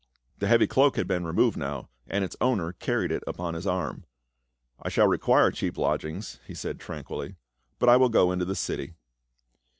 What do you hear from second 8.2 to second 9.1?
into the city."